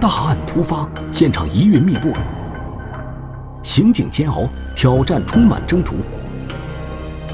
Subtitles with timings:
[0.00, 2.10] 大案突发，现场疑云密布，
[3.62, 5.96] 刑警煎熬，挑战充满征途。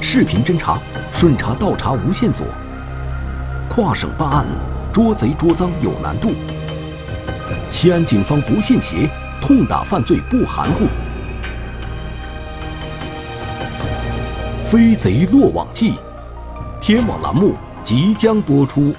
[0.01, 0.77] 视频侦查，
[1.13, 2.45] 顺查倒查无线索。
[3.69, 4.45] 跨省办案，
[4.91, 6.31] 捉贼捉赃有难度。
[7.69, 9.09] 西安警方不信邪，
[9.39, 10.87] 痛打犯罪不含糊。
[14.65, 15.93] 飞贼落网记，
[16.81, 18.93] 天网栏目即将播出。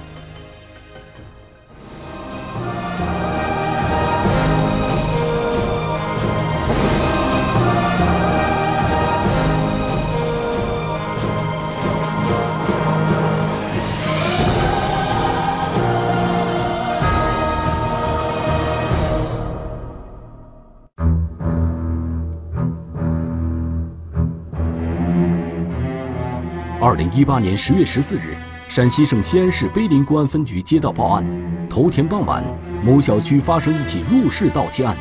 [27.19, 28.33] 一八年十月十四日，
[28.69, 31.25] 陕西省西安市碑林公安分局接到报案，
[31.69, 32.41] 头天傍晚，
[32.81, 34.95] 某小区发生一起入室盗窃案，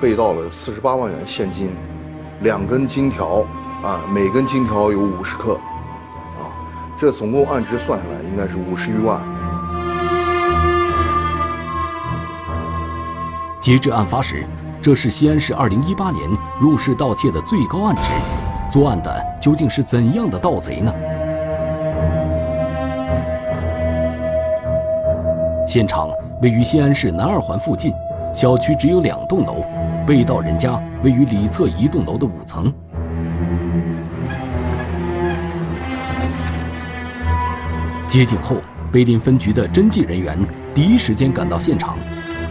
[0.00, 1.74] 被盗了四十八万元现金，
[2.42, 3.44] 两根金条，
[3.82, 5.54] 啊，每根金条有五十克，
[6.38, 6.46] 啊，
[6.96, 9.20] 这总共案值算下来应该是五十余万。
[13.60, 14.46] 截至案发时，
[14.80, 16.30] 这是西安市二零一八年
[16.60, 18.12] 入室盗窃的最高案值。
[18.70, 20.92] 作案的究竟是怎样的盗贼呢？
[25.68, 26.08] 现场
[26.40, 27.92] 位于西安市南二环附近，
[28.34, 29.62] 小区只有两栋楼，
[30.06, 32.72] 被盗人家位于里侧一栋楼的五层。
[38.08, 38.56] 接警后，
[38.90, 40.38] 碑林分局的侦缉人员
[40.74, 41.98] 第一时间赶到现场。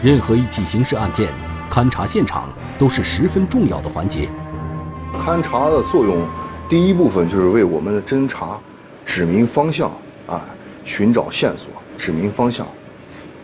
[0.03, 1.27] 任何一起刑事案件，
[1.71, 4.29] 勘查现场都是十分重要的环节。
[5.13, 6.23] 勘查的作用，
[6.69, 8.59] 第一部分就是为我们的侦查
[9.03, 9.89] 指明方向，
[10.27, 10.45] 啊，
[10.83, 12.67] 寻找线索，指明方向。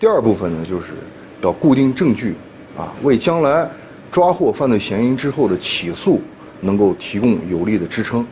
[0.03, 0.95] 第二部分呢，就是
[1.41, 2.35] 要固定证据，
[2.77, 3.65] 啊，为将来
[4.11, 6.19] 抓获犯罪嫌疑人之后的起诉
[6.59, 8.27] 能够提供有力的支撑。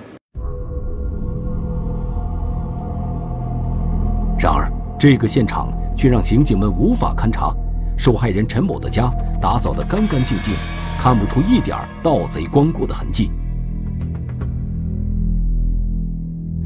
[4.38, 4.70] 然而，
[5.00, 7.56] 这个现场却让刑警们无法勘查。
[7.98, 9.10] 受害人陈某的家
[9.42, 10.54] 打扫得干干净净，
[11.00, 13.32] 看不出一点盗贼光顾的痕迹。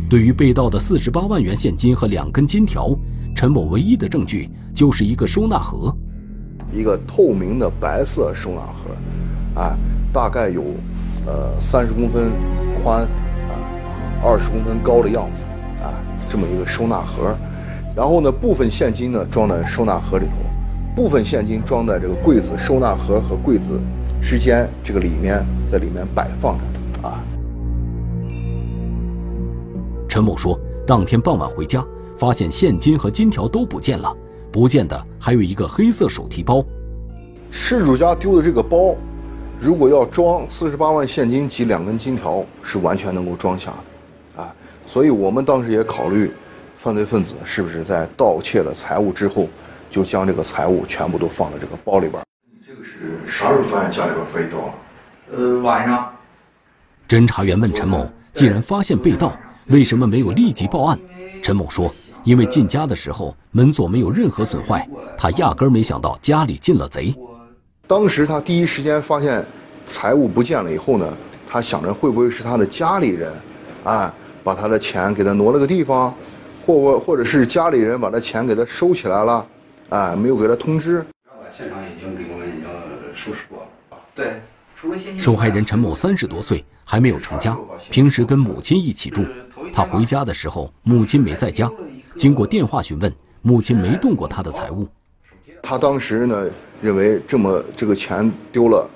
[0.09, 2.89] 对于被盗的四十八万元现金和两根金条，
[3.45, 5.95] 陈某唯一的证据就是一个收纳盒，
[6.73, 9.77] 一个透明的白色收纳盒，啊，
[10.11, 10.63] 大概有
[11.27, 12.31] 呃三十公分
[12.81, 13.53] 宽，啊，
[14.23, 15.43] 二十公分高的样子，
[15.83, 15.93] 啊，
[16.27, 17.37] 这么一个收纳盒。
[17.95, 20.31] 然后呢，部分现金呢装在收纳盒里头，
[20.95, 23.79] 部分现金装在这个柜子收纳盒和柜子
[24.19, 27.23] 之间这个里面，在里面摆放着，啊。
[30.09, 31.85] 陈某说，当天傍晚回家，
[32.17, 34.15] 发现现金和金条都不见了，
[34.51, 36.65] 不见的还有一个黑色手提包。
[37.51, 38.95] 失主家丢的这个包，
[39.59, 43.71] 如果要装四十八万现金及两根金条，是完全能够装下
[44.35, 44.55] 的，啊，
[44.85, 46.31] 所以我们当时也考虑，
[46.75, 49.47] 犯罪分子是不是在盗窃了财物之后，
[49.89, 52.21] 就将这个财物全部都放在这个包里边。
[52.51, 54.73] 你这个是啥时候发现家里边被盗了？
[55.35, 56.11] 呃，晚上。
[57.07, 59.31] 侦查员问陈某：“既然发现被盗？”
[59.67, 60.99] 为什么没有立即报案？
[61.41, 61.93] 陈某说
[62.25, 64.85] ：“因为进家的时候门锁没有任何损坏，
[65.17, 67.15] 他压根儿没想到家里进了贼。
[67.87, 69.45] 当时他第一时间发现
[69.85, 73.31] 财物不见了以后呢，他想着会不会是他的家里人，
[73.83, 74.11] 啊，
[74.43, 76.13] 把他的钱给他挪了个地方，
[76.59, 79.47] 或或者是家里人把他钱给他收起来了，
[79.89, 81.05] 啊，没有给他通知。
[81.47, 82.63] 现场已经给我们已经
[83.13, 83.97] 收拾过了。
[84.15, 84.41] 对，
[84.75, 85.21] 除了现金。
[85.21, 87.55] 受害人陈某三十多岁，还没有成家，
[87.91, 89.23] 平时跟母亲一起住。”
[89.71, 91.69] 他回家的时候，母亲没在家。
[92.17, 94.87] 经过电话询问，母亲没动过他的财物。
[95.61, 96.49] 他当时呢，
[96.81, 98.89] 认为这么这个钱丢了，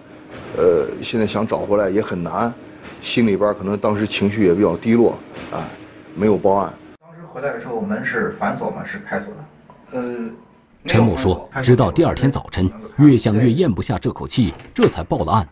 [0.58, 2.54] 呃，现在想找回来也很难，
[3.02, 5.18] 心里边可能当时情绪也比较低落，
[5.52, 5.68] 啊，
[6.16, 6.74] 没有报案。
[7.02, 8.84] 当时回来的时候，门是反锁吗？
[8.86, 10.00] 是开锁的？
[10.00, 10.30] 呃，
[10.86, 15.48] 陈某说，直到第二天早晨，越想越咽不下这口气，这才报了案。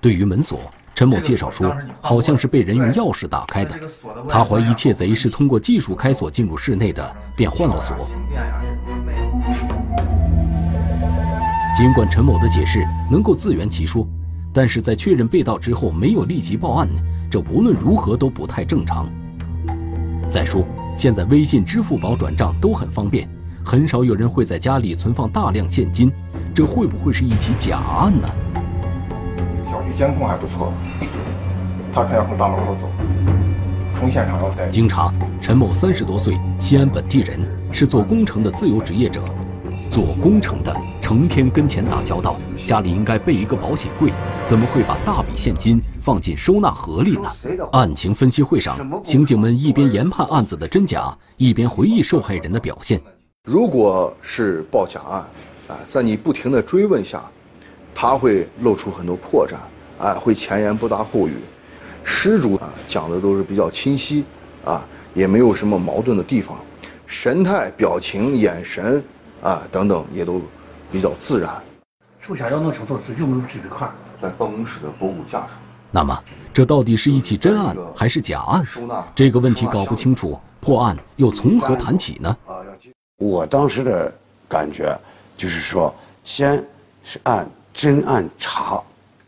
[0.00, 0.60] 对于门锁。
[0.94, 3.74] 陈某介绍说，好像是被人用钥匙打开的。
[4.28, 7.96] 他怀疑窃贼是通过技术开锁进入室内的，便换了锁。
[11.76, 14.06] 尽管陈某的解释能够自圆其说，
[14.52, 16.88] 但是在确认被盗之后没有立即报案，
[17.28, 19.08] 这无论如何都不太正常。
[20.30, 20.64] 再说，
[20.96, 23.28] 现在微信、支付宝转账都很方便，
[23.64, 26.12] 很少有人会在家里存放大量现金，
[26.54, 28.28] 这会不会是一起假案呢？
[29.96, 30.72] 监控还不错，
[31.92, 32.90] 他肯定要从大门口走，
[33.94, 34.68] 从现场要带。
[34.68, 39.22] 经查，陈某三十多岁，西安本地人，是做工程的自由职业者。
[39.90, 42.36] 做工程的成天跟钱打交道，
[42.66, 44.10] 家里应该备一个保险柜，
[44.44, 47.30] 怎么会把大笔现金放进收纳盒里呢？
[47.70, 53.00] 案情分析会上，刑警们一边研判案子的真假，一边回忆受害人的表现。
[53.44, 55.20] 如果是报假案，
[55.68, 57.22] 啊，在你不停的追问下，
[57.94, 59.54] 他会露出很多破绽，
[60.04, 61.38] 哎，会前言不搭后语。
[62.04, 64.22] 施主啊讲的都是比较清晰，
[64.62, 64.84] 啊，
[65.14, 66.58] 也没有什么矛盾的地方，
[67.06, 69.02] 神态、表情、眼神
[69.40, 70.42] 啊等等也都
[70.92, 71.50] 比较自然。
[72.20, 73.90] 首先要弄清楚自己有没有这笔款，
[74.20, 75.50] 在办公室的博物架上。
[75.90, 76.22] 那么，
[76.52, 78.62] 这到底是一起真案还是假案？
[79.14, 82.36] 这个问题搞不清楚，破案又从何谈起呢？
[83.16, 84.12] 我当时的
[84.46, 84.94] 感觉
[85.34, 86.62] 就是说，先
[87.02, 88.82] 是按真案查，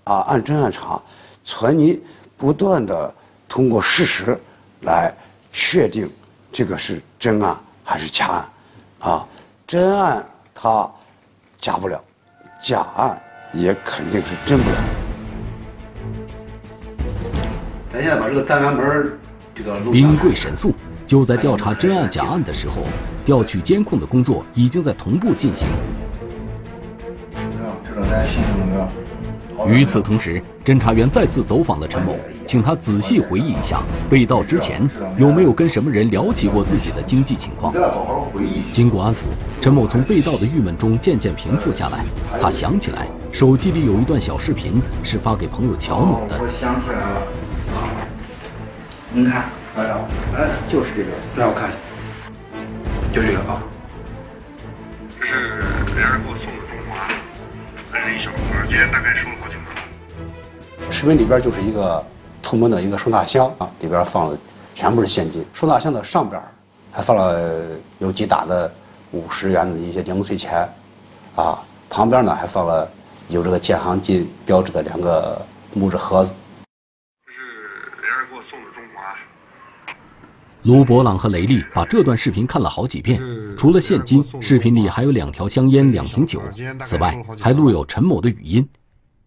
[0.06, 1.02] 啊，按真案查，
[1.44, 2.00] 存疑，
[2.36, 3.12] 不断的
[3.48, 4.38] 通过事实
[4.82, 5.12] 来
[5.52, 6.08] 确定
[6.52, 8.48] 这个是真案还是假案，
[9.00, 9.26] 啊，
[9.66, 10.24] 真案
[10.54, 10.88] 它
[11.58, 12.00] 假不了，
[12.62, 13.20] 假案
[13.52, 14.76] 也肯定是真不了。
[17.90, 19.18] 咱现在把这个单元门
[19.56, 20.72] 这个冰柜神速。
[21.04, 22.82] 就在调查真案假案的时候，
[23.24, 25.66] 调取监控的工作已经在同步进行。
[29.66, 33.80] 与此同时，侦查员再次走访了陈某，请他仔细回忆一下
[34.10, 37.72] 被盗之前有没有跟什么人聊起过自己的经济情况。
[38.72, 39.20] 经过安抚，
[39.60, 42.04] 陈某从被盗的郁闷中渐渐平复下来。
[42.40, 46.36] 他想起来，手机里有一段小视频是发给朋友乔某的。
[46.40, 47.22] 我想起来了，
[49.12, 49.44] 您看。
[49.76, 51.78] 哎，就是这个，让我看一下，
[53.12, 53.62] 就这个啊。
[55.20, 55.62] 这是
[55.94, 56.48] 别人给我送
[58.70, 59.54] 也，大概收了多久。
[60.90, 62.04] 视频里边就是一个
[62.42, 64.38] 透明的一个收纳箱啊，里边放的
[64.74, 65.44] 全部是现金。
[65.52, 66.40] 收纳箱的上边
[66.92, 67.64] 还放了
[67.98, 68.72] 有几打的
[69.12, 70.68] 五十元的一些零碎钱，
[71.34, 71.58] 啊，
[71.88, 72.88] 旁边呢还放了
[73.28, 75.40] 有这个建行金标志的两个
[75.72, 76.34] 木质盒子。
[80.66, 83.22] 卢博朗和雷利把这段视频看了好几遍，
[83.56, 86.42] 除了现金，视频里还有两条香烟、两瓶酒，
[86.84, 88.68] 此外还录有陈某的语音。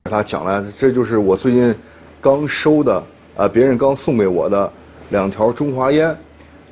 [0.03, 1.73] 他讲了，这就是我最近
[2.19, 3.01] 刚收的，
[3.37, 4.69] 啊，别人刚送给我的
[5.11, 6.09] 两条中华烟，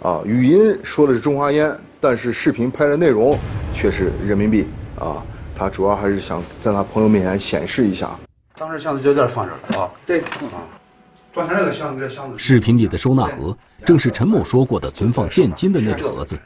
[0.01, 3.39] 啊，语音说的是中华烟，但是视频拍的内容
[3.71, 4.67] 却是人民币，
[4.99, 5.23] 啊，
[5.55, 8.19] 他主要还是想在他朋友面前显示一下。
[8.57, 10.59] 当时箱子就在这放着了啊，对，啊。
[11.33, 12.39] 装那个箱子，这箱子。
[12.39, 13.55] 视频里的收纳盒
[13.87, 16.37] 正是陈某说过的存放现金的那个盒子，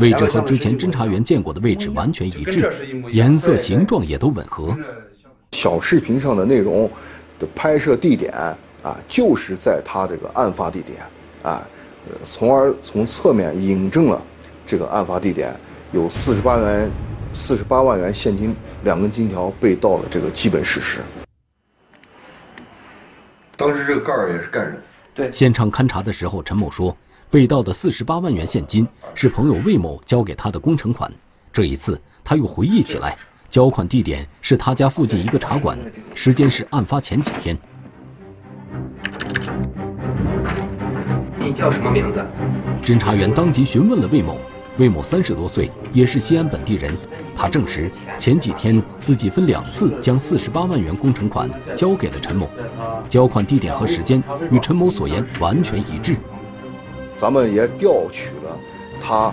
[0.00, 2.68] 位置和之前侦查员见过的位置完全一致，
[3.12, 4.76] 颜色、形状也都吻合。
[5.52, 6.90] 小视频上的内容
[7.38, 8.34] 的拍摄地点
[8.82, 10.98] 啊，就是在他这个案发地点
[11.44, 11.64] 啊，
[12.24, 14.20] 从而从侧面引证了
[14.66, 15.54] 这个案发地点
[15.92, 16.90] 有四十八元、
[17.32, 20.98] 四十八万元现金、两根金条被盗的这个基本事实。
[23.56, 24.82] 当时这个盖儿也是盖着。
[25.18, 26.96] 对，现场勘查的时候，陈某说，
[27.28, 28.86] 被盗的四十八万元现金
[29.16, 31.12] 是朋友魏某交给他的工程款。
[31.52, 33.18] 这一次，他又回忆起来，
[33.48, 35.76] 交款地点是他家附近一个茶馆，
[36.14, 37.58] 时间是案发前几天。
[41.36, 42.24] 你叫什么名字？
[42.80, 44.38] 侦查员当即询问了魏某。
[44.76, 46.94] 魏某三十多岁，也是西安本地人。
[47.38, 47.88] 他证实
[48.18, 52.50] 前几天自己分两次将四十八万元工程款交给了陈某，
[53.08, 56.16] 交款地点和时间与陈某所言完全一致。
[57.14, 58.58] 咱们也调取了
[59.00, 59.32] 他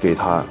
[0.00, 0.44] 给他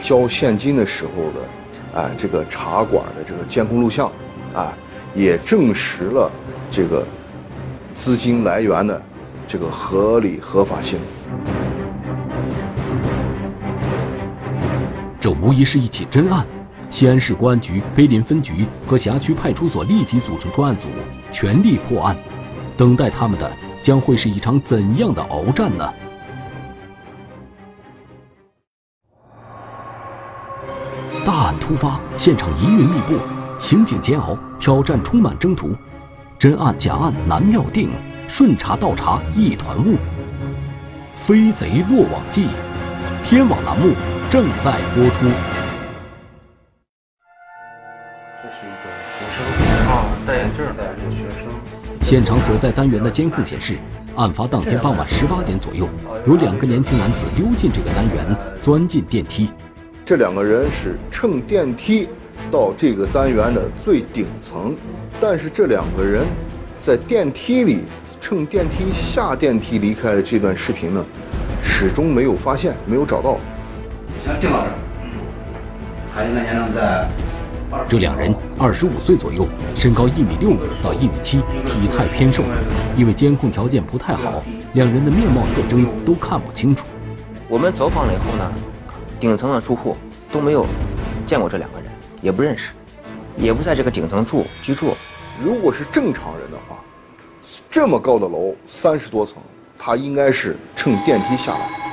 [0.00, 4.10] 交现金的时候的，哎，这个茶馆的这个监控录像，
[4.54, 4.72] 啊，
[5.14, 6.30] 也证实了
[6.70, 7.06] 这个
[7.92, 9.02] 资金来源的
[9.46, 10.98] 这个合理合法性。
[15.24, 16.46] 这无疑是一起真案，
[16.90, 20.88] 西安市公安局碑林分局和辖区派出所立即组成专案组，
[21.32, 22.14] 全力破案。
[22.76, 23.50] 等待他们的
[23.80, 25.94] 将会是一场怎样的鏖战呢？
[31.24, 33.14] 大案突发，现场疑云密布，
[33.58, 35.74] 刑警煎熬，挑战充满征途，
[36.38, 37.88] 真案假案难料定，
[38.28, 39.96] 顺查倒查一团雾。
[41.16, 42.48] 飞贼落网记，
[43.22, 43.94] 天网栏目。
[44.34, 45.26] 正在播出。
[48.42, 49.38] 这是一个学生
[49.86, 51.54] 啊，戴眼镜的这个学生。
[52.02, 53.76] 现场所在单元的监控显示，
[54.16, 55.88] 案发当天傍晚十八点左右，
[56.26, 59.50] 有两个年轻男子溜进这个单元，钻进电梯。
[60.04, 62.08] 这两个人是乘电梯
[62.50, 64.76] 到这个单元的最顶层，
[65.20, 66.26] 但是这两个人
[66.80, 67.84] 在电梯里
[68.20, 71.06] 乘电梯下电梯离开的这段视频呢，
[71.62, 73.38] 始终没有发现，没有找到。
[74.24, 74.74] 行，定到这儿。
[76.14, 77.06] 他应该年龄在。
[77.88, 82.44] 这两人二十五岁左右，身高一米六五到一米七，体态偏瘦。
[82.96, 86.86] 因为监控条件不太好，两人的面貌特征都看不清楚。
[87.48, 88.52] 我们走访了以后呢，
[89.18, 89.96] 顶层的住户
[90.30, 90.64] 都没有
[91.26, 91.90] 见过这两个人，
[92.22, 92.70] 也不认识，
[93.36, 94.94] 也不在这个顶层住居住。
[95.42, 96.78] 如果是正常人的话，
[97.68, 99.42] 这么高的楼三十多层，
[99.76, 101.83] 他应该是乘电梯下来。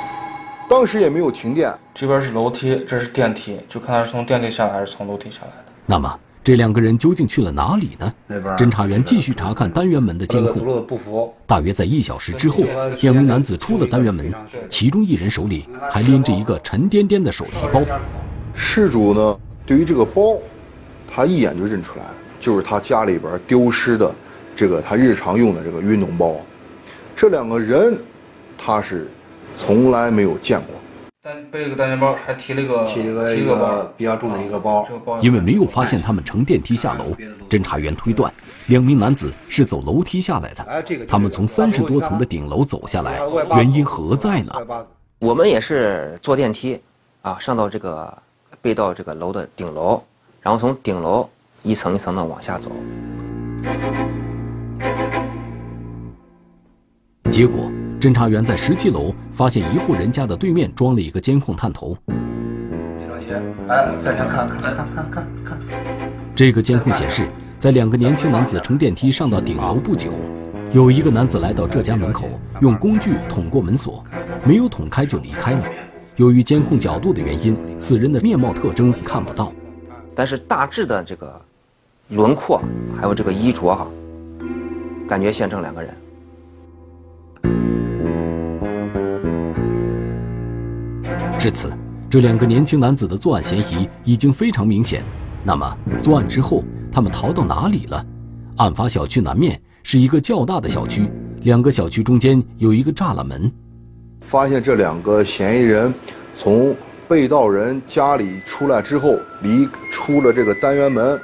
[0.71, 5.65] 当时也没有停电，这边是楼梯，这是电梯，就看他是从电梯下来还是从楼梯下来的。
[5.85, 8.13] 那么这两个人究竟去了哪里呢？
[8.57, 11.35] 侦查员继续查看单元门的监控。
[11.45, 12.63] 大约在一小时之后，
[13.01, 14.33] 两名男子出了单元门，
[14.69, 17.81] 其中一人手里还拎着一个沉甸甸的手提包。
[18.53, 20.37] 事主呢，对于这个包，
[21.05, 24.09] 他一眼就认出来了，就是他家里边丢失的
[24.55, 26.39] 这个他日常用的这个运动包。
[27.13, 27.99] 这两个人，
[28.57, 29.11] 他是
[29.55, 30.75] 从来没有见过。
[31.23, 34.83] 单背了个单肩包，还提了个提了个一个比较重的一个包。
[35.21, 37.15] 因为没有发现他们乘电梯下楼，
[37.47, 38.33] 侦查员推断
[38.65, 40.83] 两名男子是走楼梯下来的。
[41.07, 43.21] 他们从三十多层的顶楼走下来，
[43.55, 44.51] 原因何在呢？
[45.19, 46.81] 我们也是坐电梯，
[47.21, 48.11] 啊，上到这个
[48.59, 50.01] 背到这个楼的顶楼，
[50.41, 51.29] 然后从顶楼
[51.61, 52.71] 一层一层的往下走。
[57.29, 57.71] 结果。
[58.01, 61.95] 侦查员在十七楼发现一户人家的对面装了一个监控探头。
[62.07, 63.25] 别着急，
[63.67, 65.59] 哎，再先看看，来看看看看。
[66.33, 67.29] 这个监控显示，
[67.59, 70.11] 在两个年轻男子乘电梯上到顶楼不久，
[70.71, 72.27] 有一个男子来到这家门口，
[72.59, 74.03] 用工具捅过门锁，
[74.43, 75.63] 没有捅开就离开了。
[76.15, 79.53] 由于监控角度的原因，此人的面貌特征看不到，
[80.15, 81.39] 但是大致的这个
[82.09, 82.59] 轮廓
[82.99, 83.87] 还有这个衣着哈，
[85.07, 85.93] 感觉像这两个人。
[91.41, 91.71] 至此，
[92.07, 95.01] 这两个年轻男子的作案嫌疑已经非常明显。
[95.43, 98.05] 那么，作案之后，他们逃到哪里了？
[98.57, 101.09] 案发小区南面是一个较大的小区，
[101.41, 103.51] 两个小区中间有一个栅栏门。
[104.21, 105.91] 发现这两个嫌疑人
[106.31, 106.75] 从
[107.07, 111.19] 被盗人家里出来之后，离出了这个单元门，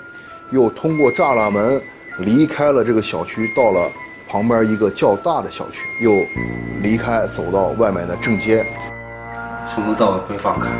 [0.51, 1.79] 又通过栅栏门
[2.21, 3.87] 离开了这个小区，到了
[4.27, 6.11] 旁边一个较大的小区，又
[6.81, 8.65] 离开，走到外面的正街。
[9.77, 10.71] 从头到尾不会放开。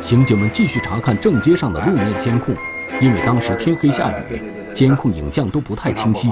[0.00, 2.54] 刑警们继续查看正街上的路面监控，
[3.00, 4.40] 因为当时天黑下雨，
[4.72, 6.30] 监控影像都不太清晰。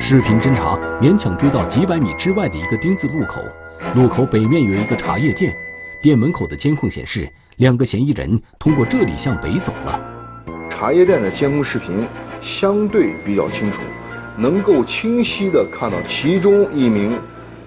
[0.00, 3.40] 视频侦查勉强追到几百米之外的一个丁字路口，
[3.94, 5.54] 路口北面有一个茶叶店，
[6.02, 10.00] 店门口的监控显示，两个嫌疑人通过这里向北走了。
[10.68, 12.08] 茶叶店的监控视频
[12.40, 13.82] 相对比较清楚。
[14.36, 17.18] 能够清晰的看到其中一名，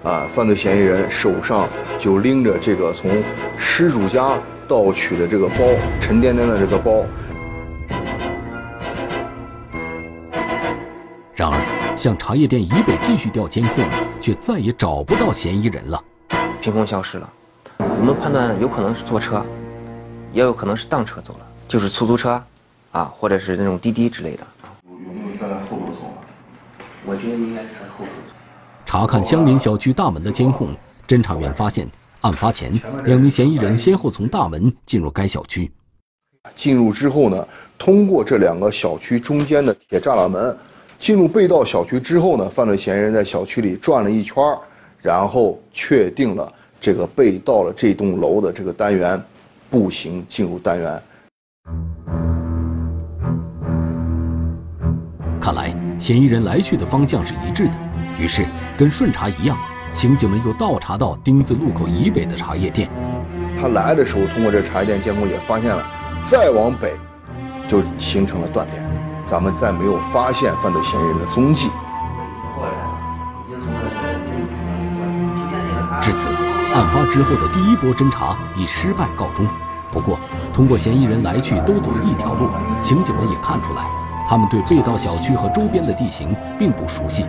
[0.02, 3.22] 啊，犯罪嫌疑人手上就拎着这个从
[3.56, 5.56] 失主家盗取的这个包，
[6.00, 7.04] 沉甸甸的这个包。
[11.34, 13.84] 然而，向茶叶店以北继续调监控，
[14.20, 16.02] 却再也找不到嫌疑人了，
[16.60, 17.30] 凭空消失了。
[17.78, 19.42] 我们判断有可能是坐车，
[20.32, 22.42] 也有可能是当车走了，就是出租车，
[22.90, 24.46] 啊，或者是那种滴滴之类的。
[24.84, 25.77] 有没有站在后头走？
[27.08, 28.10] 我觉得应该是在后头。
[28.84, 30.68] 查看相邻小区大门的监控，
[31.06, 31.88] 侦查员发现，
[32.20, 32.70] 案发前
[33.04, 35.70] 两名嫌疑人先后从大门进入该小区。
[36.54, 37.48] 进入之后呢，
[37.78, 40.54] 通过这两个小区中间的铁栅栏门，
[40.98, 44.36] 进入被盗小区之后呢，犯罪嫌疑人在小区里转了一圈，
[45.00, 49.22] 然后确定了这个被盗了这栋楼的这个单元，
[49.70, 51.02] 步行进入单元。
[55.40, 55.87] 看来。
[55.98, 57.72] 嫌疑人来去的方向是一致的，
[58.18, 59.56] 于是跟顺查一样，
[59.92, 62.88] 刑警们又倒查到丁字路口以北的茶叶店。
[63.60, 65.84] 他来的时候，通过这茶叶店监控也发现了，
[66.24, 66.96] 再往北
[67.66, 68.80] 就形成了断点，
[69.24, 71.68] 咱们再没有发现犯罪嫌疑人的踪迹。
[76.00, 76.28] 至此，
[76.74, 79.46] 案发之后的第一波侦查以失败告终。
[79.90, 80.18] 不过，
[80.54, 82.48] 通过嫌疑人来去都走一条路，
[82.82, 83.82] 刑警们也看出来。
[84.28, 87.24] 他们对被盗小区和周边的地形并不熟悉，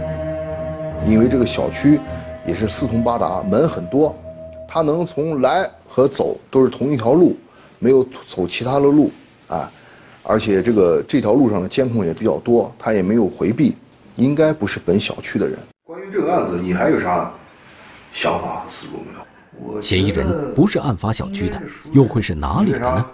[1.07, 1.97] 因为这个小区
[2.45, 4.13] 也是四通八达，门很多，
[4.67, 7.37] 他能从来和走都是同一条路，
[7.79, 9.09] 没有走其他的路
[9.47, 9.71] 啊，
[10.23, 13.77] 而且这个这条路上的监控也比较多，他也没有回避，
[14.17, 15.57] 应该不是本小区的人。
[15.85, 17.31] 关于这个案子，你还有啥
[18.11, 19.81] 想法和思路没有？
[19.81, 21.61] 嫌疑人不是案发小区的，
[21.93, 23.05] 又会是哪里的呢？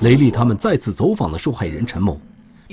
[0.00, 2.18] 雷利他们再次走访了受害人陈某。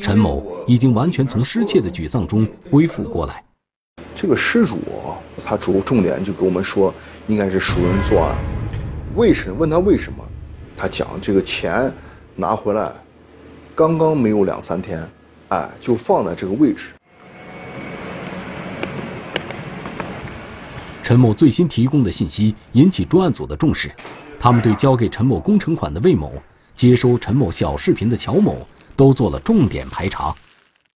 [0.02, 3.44] 陈某已经完全从失窃的沮丧中恢复过来。
[4.16, 4.78] 这个失主
[5.46, 6.94] 他主重点就给我们说，
[7.28, 8.36] 应该是熟人作案。
[9.16, 9.56] 为什么？
[9.58, 10.24] 问他为什么？
[10.76, 11.92] 他讲这个钱
[12.36, 12.94] 拿回来，
[13.76, 15.08] 刚刚没有两三天，
[15.50, 16.94] 哎，就放在这个位置。
[21.04, 23.90] 陈某最新提供的信息引起专案组的重视，
[24.40, 26.34] 他们对交给陈某工程款的魏某、
[26.76, 28.68] 接收陈某小视频的乔某
[29.00, 30.36] 都做了重点排查。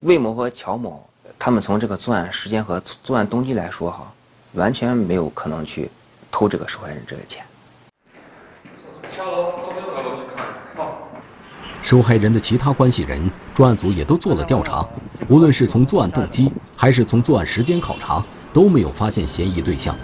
[0.02, 1.08] 魏某和乔某，
[1.40, 4.12] 他们从这个作案时间和作案动机来说，哈，
[4.56, 5.90] 完全没有可能去
[6.30, 7.46] 偷这个受害人这个钱。
[9.10, 10.46] 下楼到六楼去看。
[11.82, 14.86] 受害人的其他关系人，专案组也都做了调查，
[15.30, 19.96] 无论是从作案动机，还是从作案时间考察，都没有发现嫌疑对象。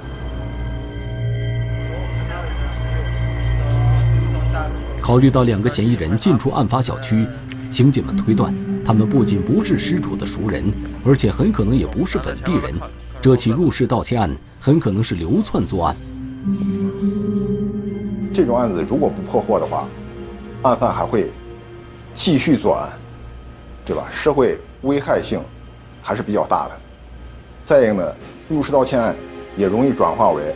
[5.01, 7.27] 考虑到两个嫌疑人进出案发小区，
[7.71, 8.53] 刑警们推断，
[8.85, 10.63] 他们不仅不是失主的熟人，
[11.05, 12.73] 而且很可能也不是本地人。
[13.21, 15.95] 这起入室盗窃案很可能是流窜作案。
[18.33, 19.87] 这种案子如果不破获的话，
[20.63, 21.29] 案犯还会
[22.13, 22.89] 继续作案，
[23.85, 24.07] 对吧？
[24.09, 25.39] 社会危害性
[26.01, 26.71] 还是比较大的。
[27.61, 28.15] 再一个呢，
[28.49, 29.15] 入室盗窃案
[29.55, 30.55] 也容易转化为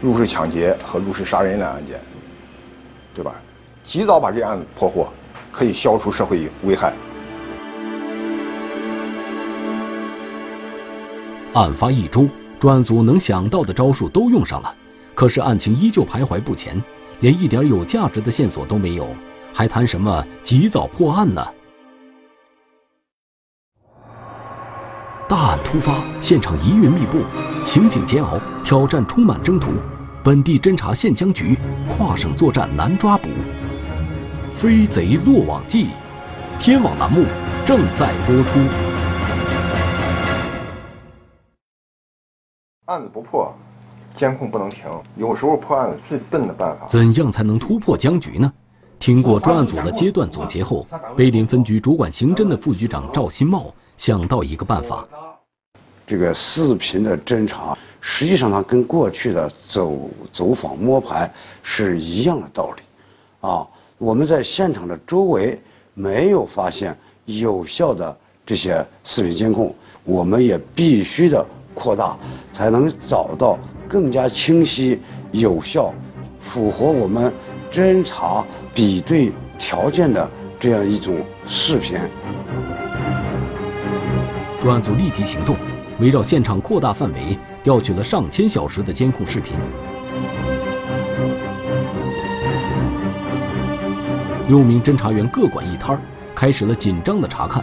[0.00, 1.98] 入室抢劫和入室杀人的案件，
[3.12, 3.34] 对吧？
[3.82, 5.08] 及早把这案子破获，
[5.58, 6.94] 可以消除社会危害。
[11.54, 12.28] 案发一周，
[12.60, 14.72] 专案组能想到的招数都用上了，
[15.16, 16.80] 可是案情依旧徘徊不前，
[17.18, 19.08] 连一点有价值的线索都没有，
[19.52, 21.44] 还谈什么及早破案呢？
[25.28, 27.18] 大案突发，现场疑云密布，
[27.64, 29.72] 刑警煎熬，挑战充满征途，
[30.22, 33.28] 本地侦查现僵局，跨省作战难抓捕。
[34.58, 35.86] 飞贼落网记，
[36.58, 37.24] 天网栏目
[37.64, 38.58] 正在播出。
[42.86, 43.54] 案子不破，
[44.12, 44.90] 监控不能停。
[45.14, 48.52] 有时候破案子最笨的办法，怎样才能突破僵局呢？
[48.98, 50.84] 听过专案组的阶段总结后，
[51.16, 55.06] 碑林分局主管刑侦的副局长赵新茂想到一个办法。
[56.04, 62.82] 这个视频的侦查，实际上它跟过去的走走访摸排是一样的道理，
[63.48, 63.64] 啊，
[63.98, 65.58] 我们在现场的周围
[65.92, 72.16] 没有发现有效的这些视频监控，我们也必须的扩大，
[72.52, 73.58] 才能找到
[73.88, 75.00] 更加清晰、
[75.32, 75.92] 有效、
[76.38, 77.32] 符合我们
[77.72, 80.30] 侦查比对条件的
[80.60, 81.16] 这样一种
[81.48, 81.98] 视频。
[84.60, 85.56] 专案组立即行动，
[85.98, 89.54] 围绕现场扩大范围，调取了上千小时的监控视频。
[94.48, 96.00] 六名侦查员各管一摊儿，
[96.34, 97.62] 开始了紧张的查看。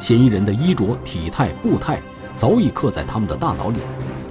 [0.00, 2.00] 嫌疑人的衣着、体态、步态
[2.34, 3.76] 早已刻在他们的大脑里，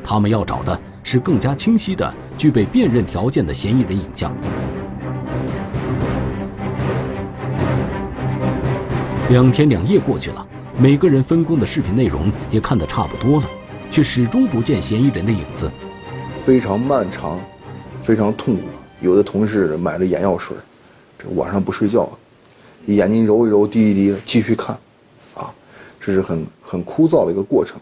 [0.03, 4.35] 他们要找的是更加清晰的、具备辨认条件的嫌疑人影像。
[9.29, 10.45] 两天两夜过去了，
[10.79, 13.47] 每个人分工的视频内容也看得差不多了，
[13.91, 15.71] 却始终不见嫌疑人的影子。
[16.39, 17.39] 非常漫长，
[18.01, 18.63] 非常痛苦。
[18.99, 20.57] 有的同事买了眼药水，
[21.21, 22.10] 这晚上不睡觉，
[22.88, 24.75] 眼睛揉一揉，滴一滴，继续看，
[25.36, 25.53] 啊，
[25.99, 27.79] 这是很很枯燥的一个过程。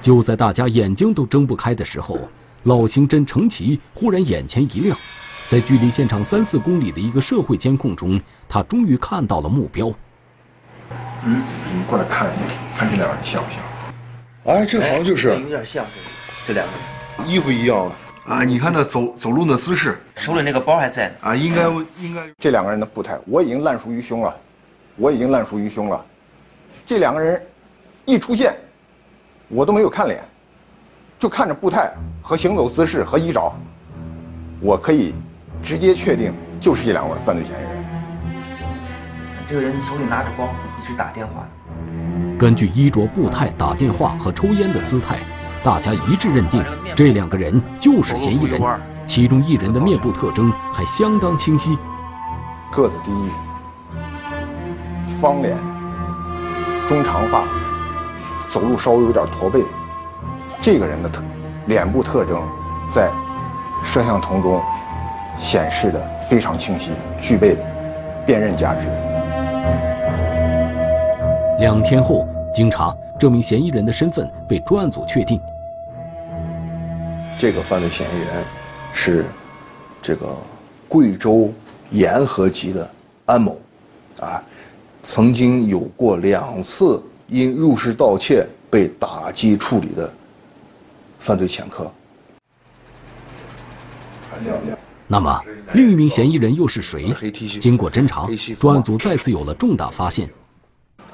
[0.00, 2.18] 就在大家眼睛都睁不开的时候，
[2.62, 4.96] 老刑侦程奇忽然眼前一亮，
[5.48, 9.92] 在距离现场三四公里的一个社会监控中，他终于看到了目标。
[11.24, 11.42] 嗯，
[11.74, 13.60] 你过来看一下，看这两个人像不像？
[14.54, 16.72] 哎，这好像就是有点像这这两个
[17.18, 17.92] 人，衣服一样啊！
[18.44, 21.14] 你看那走走路的姿势手里那个包还在呢。
[21.22, 21.62] 啊，应该
[21.98, 24.36] 应该这两个人的步态，我已经烂熟于胸了，
[24.96, 26.04] 我已经烂熟于胸了。
[26.84, 27.40] 这两个人
[28.04, 28.54] 一出现，
[29.48, 30.22] 我都没有看脸，
[31.18, 31.90] 就看着步态
[32.22, 33.52] 和行走姿势和衣着，
[34.60, 35.14] 我可以
[35.62, 37.84] 直接确定就是这两位犯罪嫌疑人。
[39.48, 41.48] 这个人手里拿着包，一直打电话。
[42.38, 45.18] 根据衣着、步态、打电话和抽烟的姿态，
[45.68, 46.64] 大家一致认定
[46.96, 48.58] 这两个人就是嫌疑人。
[49.06, 51.76] 其中一人的面部特征还相当清晰，
[52.72, 53.10] 个子低，
[55.20, 55.54] 方脸，
[56.86, 57.44] 中长发，
[58.48, 59.62] 走路稍微有点驼背。
[60.58, 61.22] 这个人的特
[61.66, 62.42] 脸部特征
[62.88, 63.10] 在
[63.84, 64.62] 摄像头中
[65.36, 66.00] 显示的
[66.30, 67.58] 非常清晰，具备
[68.24, 68.88] 辨认价值。
[71.60, 75.38] 两天后，经查，这名嫌疑人的身份被专案组确定。
[77.38, 78.44] 这个犯罪嫌疑人
[78.92, 79.24] 是
[80.02, 80.36] 这个
[80.88, 81.54] 贵州
[81.90, 82.90] 沿河籍的
[83.26, 83.56] 安某，
[84.18, 84.42] 啊，
[85.04, 90.12] 曾经有过两次因入室盗窃被打击处理的
[91.20, 91.88] 犯罪前科。
[95.06, 95.40] 那么，
[95.74, 97.14] 另一名嫌疑人又是谁？
[97.60, 98.26] 经过侦查，
[98.58, 100.28] 专案组再次有了重大发现。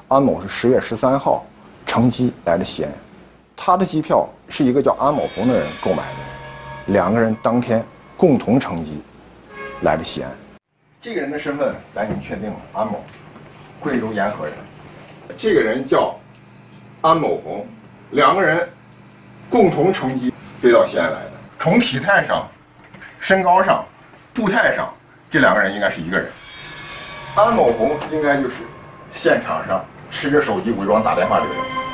[0.07, 1.45] 安某是十月十三号
[1.85, 2.91] 乘机来的西安，
[3.55, 7.83] 他的机票是一个叫安某红的人购买的，两个人当天
[8.17, 9.01] 共同乘机
[9.81, 10.31] 来的西安。
[11.01, 13.03] 这个人的身份咱已经确定了，安某，
[13.79, 14.53] 贵州沿河人。
[15.37, 16.15] 这个人叫
[17.01, 17.65] 安某红，
[18.11, 18.69] 两个人
[19.49, 21.31] 共同乘机飞到西安来的。
[21.59, 22.47] 从体态上、
[23.19, 23.83] 身高上、
[24.33, 24.93] 步态上，
[25.31, 26.27] 这两个人应该是一个人。
[27.35, 28.55] 安某红应该就是
[29.13, 31.84] 现场上持着手机伪装打电话这个人。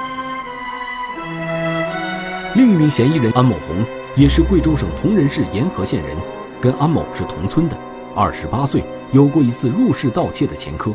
[2.53, 6.17] 另一名嫌疑人安某红也是贵州省铜仁市沿河县人，
[6.61, 7.77] 跟安某是同村的，
[8.13, 8.83] 二十八岁，
[9.13, 10.93] 有过一次入室盗窃的前科。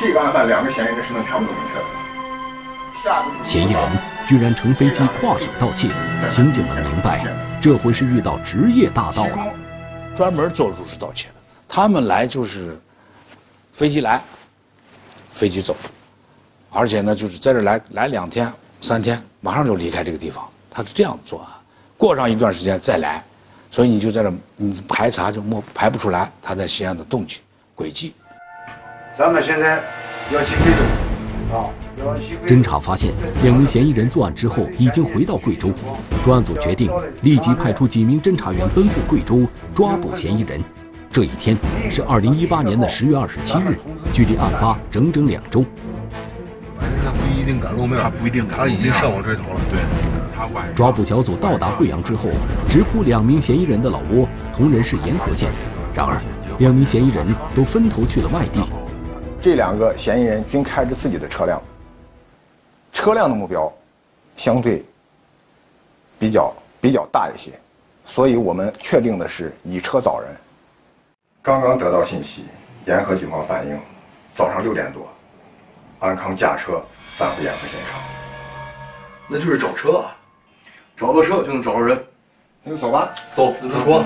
[0.00, 1.84] 这个案犯两个嫌疑人身份全部都明确了。
[3.44, 3.90] 嫌疑人
[4.26, 5.88] 居然乘飞机跨省盗窃，
[6.28, 7.24] 刑警们明白，
[7.60, 9.54] 这回是遇到职业大盗了。
[10.16, 11.34] 专门做入室盗窃的，
[11.68, 12.76] 他们来就是
[13.72, 14.20] 飞机来，
[15.32, 15.76] 飞机走，
[16.70, 18.52] 而且呢，就是在这来来两天、
[18.82, 20.44] 三天，马上就离开这个地方。
[20.68, 21.62] 他是这样做啊，
[21.96, 23.22] 过上一段时间再来，
[23.70, 27.38] 所以你就在这你排查就摸排不出来他在西安的动机
[27.76, 28.12] 轨迹。
[29.16, 29.80] 咱们现在
[30.32, 31.70] 要去贵州啊。
[32.44, 33.12] 侦查发现，
[33.44, 35.70] 两名嫌疑人作案之后已经回到贵州，
[36.24, 36.90] 专案组决定
[37.20, 40.60] 立即派出几名侦查员奔赴贵州抓捕嫌疑人。
[41.12, 41.56] 这一天
[41.88, 43.78] 是二零一八年的十月二十七日，
[44.12, 45.64] 距离案发整整两周。
[47.42, 49.60] 一定敢露面，他不一定敢，他已经上网追逃了。
[49.68, 49.80] 对，
[50.36, 52.28] 他晚抓捕小组到达贵阳之后，
[52.70, 55.50] 直扑两名嫌疑人的老窝铜仁市沿河县。
[55.92, 56.22] 然而，
[56.60, 58.62] 两名嫌疑人都分头去了外地。
[59.40, 61.60] 这两个嫌疑人均开着自己的车辆。
[62.92, 63.70] 车辆的目标
[64.36, 64.84] 相对
[66.18, 67.50] 比较比较大一些，
[68.04, 70.30] 所以我们确定的是以车找人。
[71.42, 72.44] 刚刚得到信息，
[72.86, 73.76] 沿河警方反映，
[74.32, 75.08] 早上六点多，
[75.98, 76.80] 安康驾车
[77.16, 78.00] 返回沿河现场。
[79.28, 80.16] 那就是找车啊，
[80.96, 82.02] 找到车就能找到人。
[82.64, 84.04] 那就走吧，走，就说。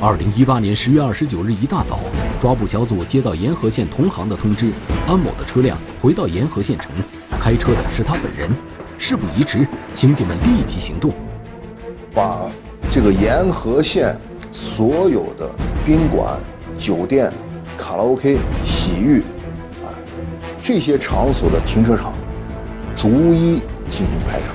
[0.00, 1.98] 二零一八年十月二十九日一大早，
[2.40, 4.70] 抓捕小组接到沿河县同行的通知，
[5.08, 6.90] 安某的车辆回到沿河县城，
[7.40, 8.50] 开车的是他本人。
[8.98, 11.12] 事不宜迟，刑警们立即行动，
[12.14, 12.48] 把
[12.88, 14.16] 这个沿河县
[14.52, 15.50] 所有的
[15.84, 16.38] 宾馆、
[16.78, 17.32] 酒店、
[17.76, 19.31] 卡拉 OK、洗浴啊
[20.62, 22.12] 这些场所的停车场，
[22.96, 24.52] 逐一进行排查。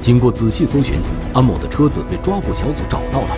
[0.00, 0.96] 经过仔细搜寻，
[1.32, 3.28] 安某的车子被抓捕小组找到了，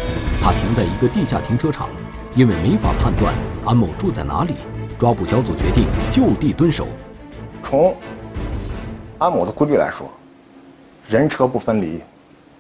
[0.40, 1.90] 他停在一个地下停车场。
[2.34, 4.54] 因为没法判断安某住在哪里，
[4.98, 6.86] 抓捕小组决定就地蹲守。
[7.62, 7.96] 从
[9.18, 10.10] 安某的规律来说，
[11.08, 12.00] 人车不分离，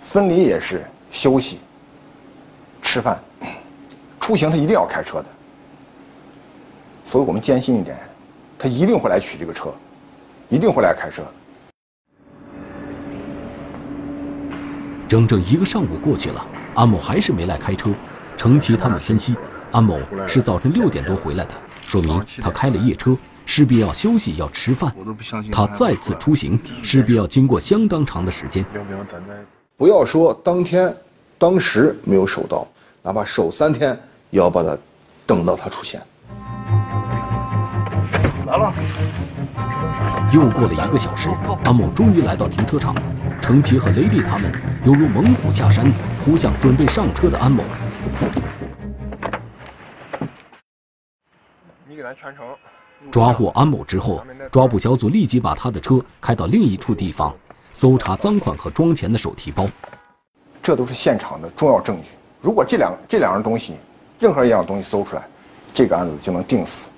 [0.00, 1.58] 分离也是休息、
[2.80, 3.18] 吃饭、
[4.18, 5.26] 出行，他一定要开车的。
[7.08, 7.96] 所以我们坚信一点，
[8.58, 9.72] 他一定会来取这个车，
[10.48, 11.22] 一定会来开车。
[15.08, 17.90] 整整一个上午过去了，安某还是没来开车。
[18.36, 19.36] 程奇他们分析，
[19.70, 21.54] 安某是早晨六点多回来的，
[21.86, 23.16] 说明他开了夜车，
[23.46, 24.92] 势必要休息，要吃饭。
[25.52, 28.66] 他再次出行，势必要经过相当长的时间。
[29.76, 30.94] 不要说当天、
[31.38, 32.66] 当时没有守到，
[33.00, 33.96] 哪怕守三天，
[34.30, 34.76] 也要把他
[35.24, 36.02] 等到他出现。
[38.46, 38.72] 来了。
[40.32, 41.28] 又过了一个小时，
[41.64, 42.94] 安某终于来到停车场。
[43.42, 44.50] 程奇和雷利他们
[44.84, 45.92] 犹如猛虎下山，
[46.24, 47.62] 扑向准备上车的安某。
[51.88, 52.44] 你给咱全程
[53.10, 57.34] 抓获安某之后，抓捕小组立即把他的车开到另一处地方，
[57.72, 59.68] 搜查赃款和装钱的手提包。
[60.62, 62.10] 这都是现场的重要证据。
[62.40, 63.74] 如果这两这两样东西，
[64.18, 65.22] 任何一样东西搜出来，
[65.72, 66.88] 这个案子就能定死。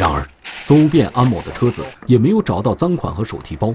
[0.00, 3.74] 然而，搜遍安某的车子也没有找到赃款和手提包，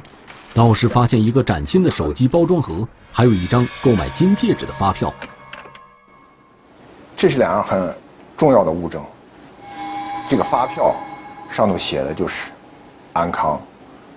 [0.55, 5.13] 倒是发现一个崭新的手机包装盒，还有一张购买金戒指的发票。
[7.15, 7.95] 这是两样很
[8.35, 9.03] 重要的物证。
[10.27, 10.95] 这个发票
[11.47, 12.49] 上头写的就是
[13.13, 13.61] 安康，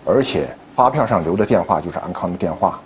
[0.07, 2.81] 而且发票上留的电话就是安康的电话。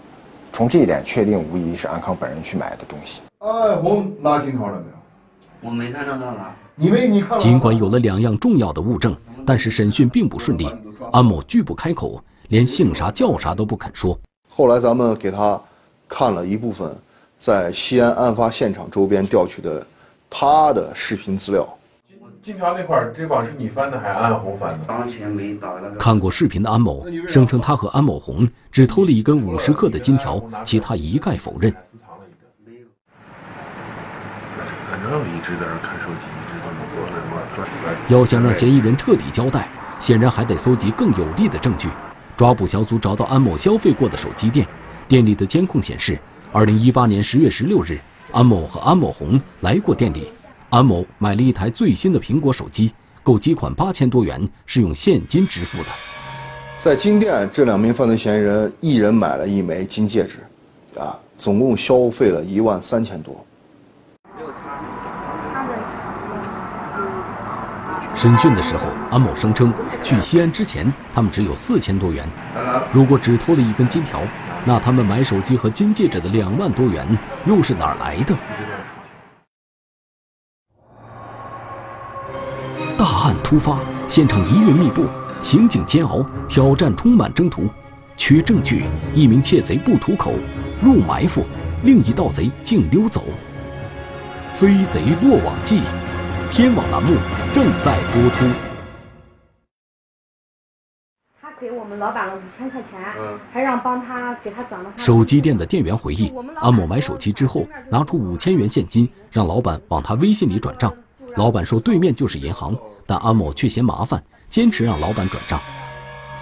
[0.53, 3.23] 从这一点确定，无疑是安康本人去买的东西。
[3.39, 5.02] 哎，红拿金条了没有？
[5.62, 6.55] 我没看到他拿。
[6.75, 7.38] 你没你看。
[7.38, 9.14] 尽管有了两样重要的物证，
[9.46, 10.68] 但是审讯并不顺利。
[11.12, 14.18] 安某拒不开口，连姓啥叫啥都不肯说。
[14.48, 15.61] 后来咱们给他
[16.09, 16.94] 看了一部分
[17.37, 19.87] 在西安案发现场周边调取的
[20.29, 21.66] 他的视频资料。
[22.42, 24.81] 金条那块儿，这块是你翻的还是安红翻的？
[24.85, 25.96] 当前没打那个。
[25.96, 31.72] 看过视频的安某声称，他和安某红只偷了一根五十克的金条，其他一概否认。
[35.03, 37.67] 反正一直在那看手机，一直这么过来嘛转。
[38.09, 41.88] 要想让嫌疑人彻底交代，显然还得搜集更有力的证据。
[42.37, 44.65] 抓捕小组找到安某消费过的手机店，
[45.09, 46.17] 店里的监控显示，
[46.53, 47.99] 二零一八年十月十六日，
[48.31, 50.29] 安某和安某红来过店里。
[50.71, 55.88] 安某买了一台最新的苹果手机，购机款八千多元，是用现金支付的。
[56.79, 60.38] 在金店，这两名犯罪嫌疑人一人买了一枚金戒指，
[60.97, 63.45] 啊，总共消费了一万三千多。
[68.14, 69.72] 审讯的时候，安某声称
[70.03, 72.25] 去西安之前，他们只有四千多元。
[72.92, 74.20] 如果只偷了一根金条，
[74.64, 77.07] 那他们买手机和金戒指的两万多元
[77.46, 78.37] 又是哪儿来的？
[82.96, 85.07] 大案突发，现场疑云密布，
[85.42, 87.68] 刑警煎熬，挑战充满征途。
[88.16, 90.35] 缺证据，一名窃贼不吐口，
[90.81, 91.44] 入埋伏，
[91.83, 93.25] 另一盗贼竟溜走。
[94.55, 95.81] 飞贼落网记，
[96.55, 97.17] 天网栏目
[97.51, 98.45] 正在播出。
[101.41, 103.01] 他给我们老板了五千块钱，
[103.51, 104.93] 还让帮他给他涨了。
[104.99, 110.95] 手机店的店员回忆，安某买手机之后，拿出五千元现金，让老板往他微信里转账。
[111.37, 115.59] 老板说对面就是银行，但安某却嫌麻烦，坚持让老板转账。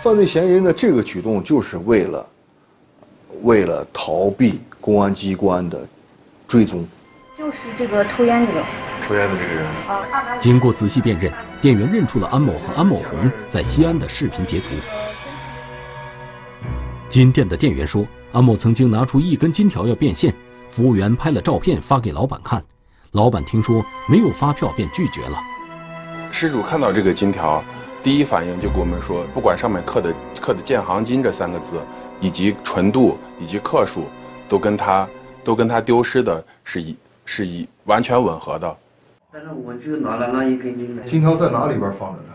[0.01, 2.27] 犯罪嫌疑人的这个举动就是为了，
[3.43, 5.87] 为了逃避公安机关的
[6.49, 6.85] 追踪。
[7.41, 8.63] 就是这个抽烟这个，
[9.09, 9.65] 抽烟的这个人。
[9.89, 10.37] 啊。
[10.39, 14.67] 经过仔细辨认，店员认出了安某和安某红在西安的视频截图。
[17.09, 20.35] 金店的店员说，安某曾经拿出一根金条要变现，
[20.69, 22.63] 服务员拍了照片发给老板看。
[23.13, 25.41] 老板听说没有发票，便拒绝了。
[26.31, 27.65] 失主看到这个金条，
[28.03, 31.81] 第一反应就跟我们说，不管上面刻的刻的“建行金”这三个字，
[32.21, 34.05] 以及纯度以及克数，
[34.47, 35.09] 都跟他
[35.43, 36.95] 都跟他丢失的是一
[37.33, 38.77] 是一完全吻合的。
[39.33, 42.35] 但是我就拿了那一根金条，金条在哪里边放着呢？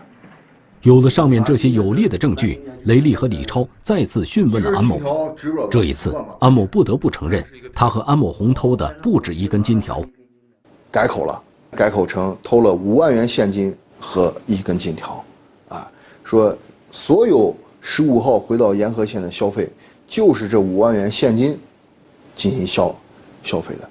[0.80, 5.36] 有了上面这些有力的证据，雷利和李超再次讯问了安某。
[5.70, 10.02] 这一次，安某不得不承认，他和安某红偷的不止一根金条。
[10.90, 15.22] 改口了，改口成偷了五万元现金和一根金条，
[15.68, 15.86] 啊，
[16.24, 16.56] 说
[16.90, 19.68] 所有十五号回到沿河县的消费，
[20.08, 21.58] 就是这五万元现金
[22.34, 22.96] 进行消
[23.42, 23.86] 消费的。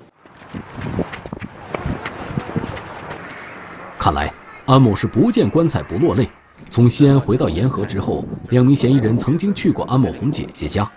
[3.98, 4.32] 看来
[4.66, 6.30] 安某是不见棺材不落泪。
[6.70, 10.90] 从西安回到沿河之后，两名嫌疑人曾经去过安某红姐姐家，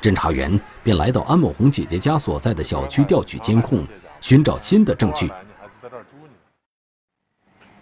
[0.00, 3.86] 侦查员便来到安某红姐姐家所在的小区调取监控，
[4.20, 5.30] 寻找新的证据。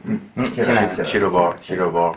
[0.04, 0.62] 嗯嗯，提
[1.04, 2.14] 提着包，提着包。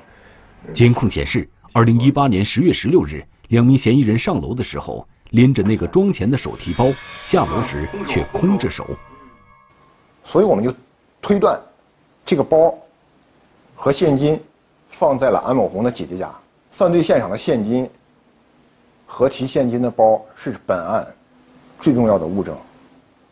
[0.74, 6.86] 监控显示，二零一八年十月十六日，两名嫌疑人上楼的时候拎着那个装钱的手提包，
[7.24, 8.86] 下楼时却空着手。
[10.24, 10.74] 所以我们就
[11.22, 11.60] 推断，
[12.26, 12.74] 这个包
[13.76, 14.42] 和现金
[14.88, 16.34] 放在了安某红的姐姐家。
[16.72, 17.90] 犯罪现场的现金
[19.06, 21.06] 和提现金的包是本案
[21.80, 22.58] 最重要的物证，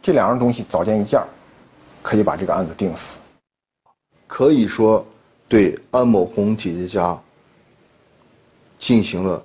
[0.02, 1.22] 这两样东西早见一件，
[2.02, 3.18] 可以把这个案子定死。
[4.28, 5.06] 可以说，
[5.50, 7.20] 对安某红姐姐家
[8.80, 9.44] 进行了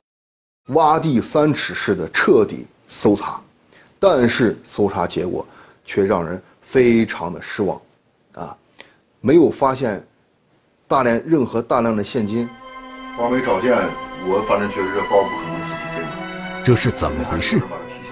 [0.69, 3.41] 挖地三尺式的彻底搜查，
[3.99, 5.47] 但是搜查结果
[5.85, 7.81] 却让人非常的失望，
[8.33, 8.57] 啊，
[9.21, 10.03] 没有发现
[10.87, 12.49] 大量任何大量的现金，
[13.17, 13.73] 包没找见，
[14.27, 16.03] 我反正觉得这包不可能自己飞。
[16.65, 17.61] 这是怎么回事？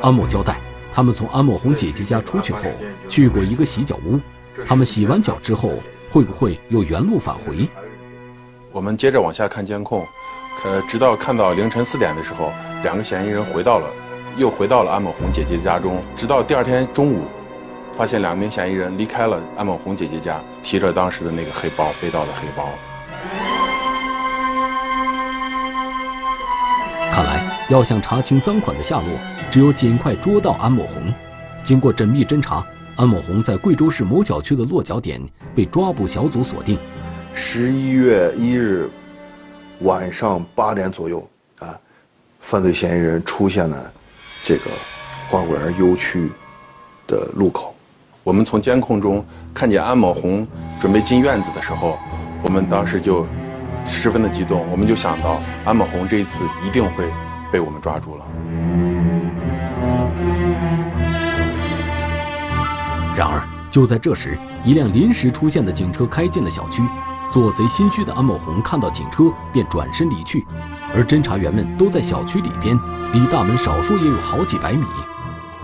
[0.01, 0.61] 安某交代，
[0.93, 2.63] 他们从安某红姐姐家出去后，
[3.09, 4.21] 去过一个洗脚屋，
[4.67, 5.73] 他们洗完脚之后。
[6.09, 7.69] 会不会又原路返回？
[8.73, 10.07] 我们接着往下看监控，
[10.65, 13.87] 呃，直到看到凌晨四点的时候，两个嫌疑人回到了，
[14.37, 16.03] 又回到了安某红姐姐家中。
[16.17, 17.23] 直到第二天中午，
[17.93, 22.69] 发现两名嫌疑人离开了安某红姐姐家，提着当时的那个黑包，被盗的黑包。
[27.13, 29.07] 看来要想查清赃款的下落，
[29.51, 31.03] 只有尽快捉到安某红。
[31.63, 32.65] 经过缜密侦查。
[32.97, 35.21] 安某红在贵州市某小区的落脚点
[35.55, 36.79] 被抓捕小组锁定。
[37.35, 38.89] 十一月一日
[39.81, 41.79] 晚上八点左右，啊，
[42.41, 43.93] 犯罪嫌疑人出现了
[44.43, 44.71] 这个
[45.29, 46.31] 花果园 U 区
[47.07, 47.75] 的路口。
[48.25, 50.47] 我们从监控中看见安某红
[50.81, 51.99] 准备进院子的时候，
[52.43, 53.27] 我们当时就
[53.85, 57.05] 十分的激动，我们就想到安某红这一次一定会
[57.53, 58.25] 被我们抓住了。
[63.15, 66.83] 然而就在这时，一辆临时出现的警车开进了小区。
[67.31, 70.47] 做贼心虚的安某红看到警车便转身离去，
[70.95, 72.79] 而侦查员们都在小区里边，
[73.13, 74.85] 离大门少说也有好几百米。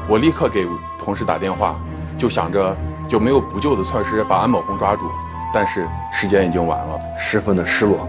[0.09, 0.67] 我立刻给
[0.99, 1.77] 同事打电话，
[2.19, 2.77] 就想着
[3.09, 5.07] 就没有补救的措施把安某红抓住，
[5.55, 8.01] 但是时间已经晚了，十分的失落。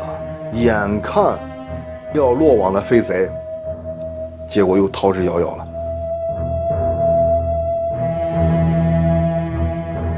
[0.00, 0.08] 啊，
[0.52, 1.38] 眼看
[2.14, 3.30] 要落网的飞贼，
[4.48, 5.68] 结果又逃之夭夭了。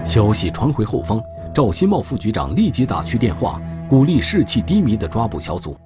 [0.05, 1.21] 消息传回后方。
[1.55, 5.77] 赵新茂副局长立即打去电话，鼓励士气低迷的抓捕小组。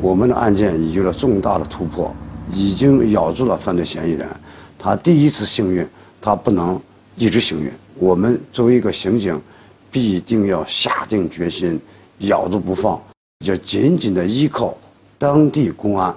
[0.00, 2.12] 我们的案件已有了重大的突破，
[2.50, 4.28] 已经咬住了犯罪嫌疑人。
[4.76, 5.86] 他第一次幸运，
[6.20, 6.80] 他不能
[7.14, 7.70] 一直幸运。
[7.94, 9.40] 我们作为一个刑警，
[9.88, 11.80] 必定要下定决心，
[12.18, 13.00] 咬住不放，
[13.46, 14.76] 要紧紧的依靠
[15.16, 16.12] 当地公安，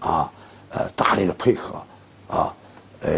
[0.00, 0.32] 啊，
[0.70, 1.80] 呃，大力的配合，
[2.26, 2.52] 啊，
[3.02, 3.12] 呃，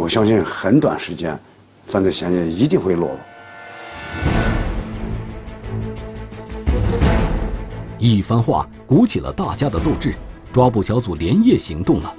[0.00, 1.38] 我相信很短时间，
[1.86, 3.16] 犯罪嫌疑人一定会落网。
[8.02, 10.12] 一番话鼓起了大家的斗志，
[10.52, 12.12] 抓捕小组连夜行动了。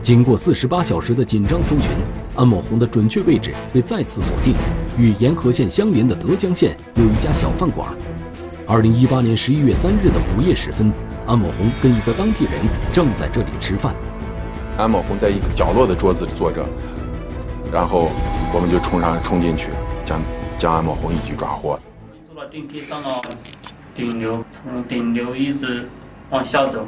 [0.00, 1.90] 经过四十八小时的紧张搜寻，
[2.34, 4.54] 安某红的准确位置被再次锁定，
[4.96, 7.86] 与沿河县相邻的德江县有一家小饭馆。
[8.66, 10.90] 二零一八年十一月三日的午夜时分，
[11.26, 12.54] 安某红跟一个当地人
[12.90, 13.94] 正在这里吃饭。
[14.78, 16.64] 安某红在一个角落的桌子里坐着，
[17.70, 18.08] 然后
[18.54, 19.68] 我们就冲上冲进去
[20.06, 20.18] 将。
[20.58, 21.78] 将安某红一举抓获。
[22.26, 23.20] 坐到电梯上了
[23.94, 25.86] 顶流，从顶流一直
[26.30, 26.86] 往下走。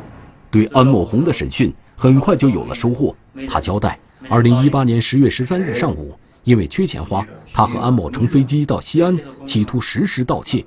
[0.50, 3.14] 对安某红的审讯很快就有了收获。
[3.48, 3.98] 他交代，
[4.30, 10.64] 二零一八年十月十三日上午，因为缺钱花，他和安某乘飞机到西安，企图实施盗窃。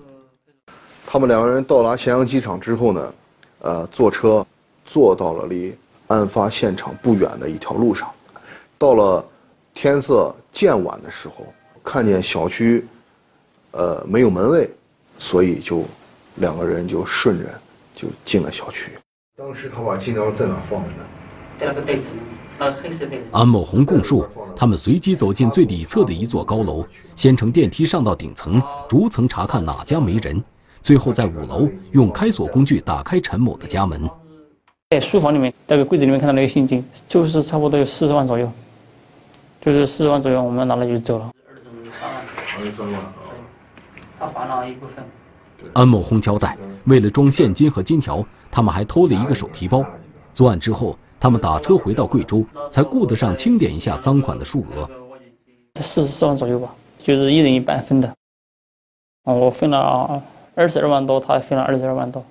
[1.07, 3.13] 他们两个人到达咸阳机场之后呢，
[3.59, 4.45] 呃，坐车
[4.85, 5.75] 坐到了离
[6.07, 8.07] 案发现场不远的一条路上。
[8.77, 9.25] 到了
[9.73, 11.45] 天色渐晚的时候。
[11.83, 12.85] 看见小区，
[13.71, 14.69] 呃，没有门卫，
[15.17, 15.83] 所以就
[16.35, 17.45] 两个人就顺着
[17.95, 18.91] 就进了小区。
[19.37, 21.03] 当时他把金条在哪放着呢？
[21.57, 22.19] 在那个袋子里，
[22.59, 23.23] 那黑色袋子。
[23.31, 30.43] 安某红供述，他们随机走进最里侧的一座高楼，先乘电梯上到顶层，逐层查看哪家没人，
[30.81, 34.09] 最后在五楼用开锁工具打开陈某的家门。
[34.89, 38.51] 在书房里面，那个柜子里面看到那个现金，就是差不多有四十万左右，
[39.61, 41.31] 就是四十万左右，我们拿了就走了。
[42.71, 43.01] 三万，
[44.19, 45.05] 他还了一部分。
[45.73, 49.85] 安某红交代，为了装现金和金条，他们还偷了一个手提包。
[50.33, 54.89] 作案之后，他们打车回到贵州，才顾得上清点一下赃款的数额。
[55.75, 58.11] 四十四万左右吧，就是一人一半分的。
[59.23, 60.23] 我分了
[60.55, 62.25] 二十二万多，他分了二十二万多。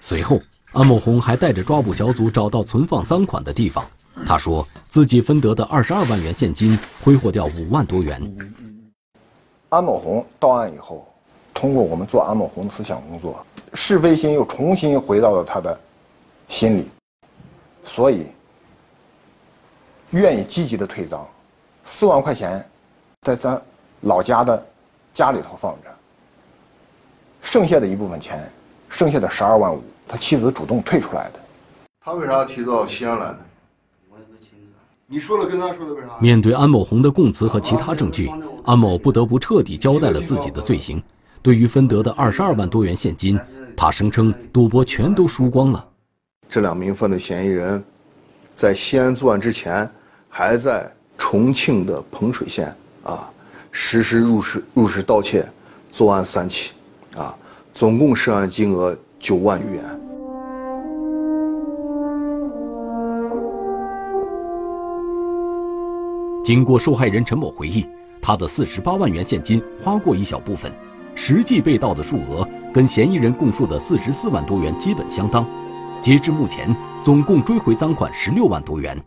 [0.00, 0.40] 随后，
[0.72, 3.84] 安某红还带着抓捕小组找到存放赃款的地方。
[4.26, 8.20] 他说自己分得的二十二万元现金挥霍掉五万多元。
[9.70, 11.06] 安某红到案以后，
[11.54, 15.80] 通过我们做安某红的思想工作，是非心又重新回到了他的
[16.48, 16.90] 心里，
[17.84, 18.26] 所以
[20.10, 21.26] 愿意积极的退赃。
[21.84, 22.68] 四万块钱
[23.22, 23.60] 在咱
[24.02, 24.66] 老家的
[25.12, 25.90] 家里头放着，
[27.42, 28.50] 剩下的一部分钱，
[28.88, 31.40] 剩下的十二万五，他妻子主动退出来的。
[32.04, 33.38] 他为啥提到西安来呢？
[35.12, 36.06] 你说了跟他说的为啥？
[36.20, 38.30] 面对安某红的供词和其他证据，
[38.64, 41.02] 安某不得不彻底交代了自己的罪行。
[41.42, 43.36] 对于分得的二十二万多元现金，
[43.76, 45.84] 他声称赌博全都输光了。
[46.48, 47.82] 这两名犯罪嫌疑人，
[48.54, 49.90] 在西安作案之前，
[50.28, 53.28] 还在重庆的彭水县啊
[53.72, 55.44] 实施入室入室盗窃，
[55.90, 56.70] 作案三起，
[57.16, 57.36] 啊，
[57.72, 60.00] 总共涉案金额九万余元。
[66.42, 67.86] 经过受害人陈某回忆，
[68.20, 70.72] 他的四十八万元现金花过一小部分，
[71.14, 75.46] 实际被盗的数额跟嫌疑人供述的四十四万多元基本相当。
[76.00, 78.98] 截至目前，总共追回赃款十六万多元。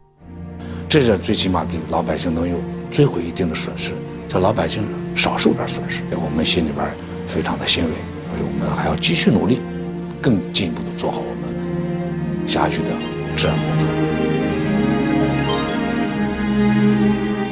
[0.87, 2.57] 这是最起码给老百姓能有
[2.91, 3.93] 追回一定的损失，
[4.29, 4.83] 叫老百姓
[5.15, 6.03] 少受点损失。
[6.11, 6.85] 我们心里边
[7.27, 9.59] 非常的欣慰，所以我们还要继续努力，
[10.21, 12.89] 更进一步的做好我们下去的
[13.35, 14.12] 治安工作。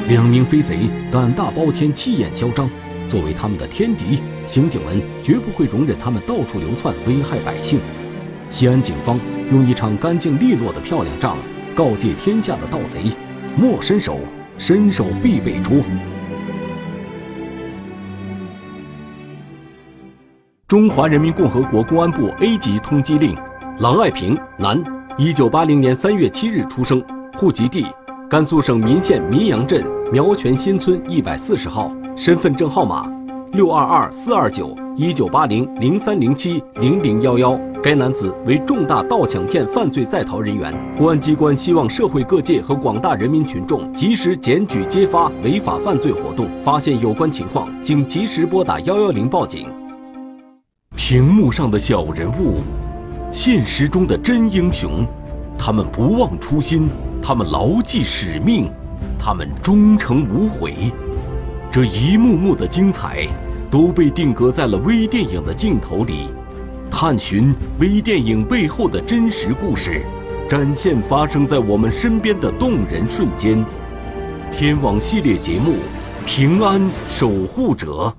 [0.07, 2.69] 两名飞贼胆大包天、气焰嚣张，
[3.07, 7.79] 作为他们的天敌，刑警们绝不会容忍他们到处流窜、危害百姓。
[8.49, 9.17] 西安警方
[9.49, 11.37] 用一场干净利落的漂亮仗，
[11.73, 13.15] 告诫天下的盗贼：
[13.55, 14.19] 莫伸手，
[14.57, 15.77] 伸手必被捉。
[20.67, 23.33] 中华人民共和国公安部 A 级通缉令：
[23.79, 24.81] 郎爱平，男，
[25.17, 27.01] 一九八零年三月七日出生，
[27.37, 27.85] 户籍地
[28.31, 33.11] 甘肃省岷县岷阳镇苗泉新村一百四十号，身份证号码
[33.51, 37.59] 六二二四二九一九八零零三零七零零幺幺。
[37.83, 49.67] 该男子为重大盗抢骗犯罪在逃人员，公安机关希望社会各界和广大人民群众及时检举揭发违法犯罪活动，发现有关情况，请及时拨打幺幺零报警。
[50.95, 52.61] 屏幕上的小人物，
[53.29, 55.05] 现实中的真英雄，
[55.59, 56.87] 他们不忘初心，
[57.21, 58.69] 他们牢记使命，
[59.19, 60.91] 他们忠诚无悔。
[61.71, 63.27] 这一幕幕的精彩，
[63.69, 66.29] 都被定格在了微电影的镜头里。
[66.89, 70.01] 探寻微电影背后的真实故事，
[70.49, 73.63] 展现发生在我们身边的动人瞬间。
[74.51, 75.71] 天网系列节目
[76.25, 78.13] 《平安守护者》。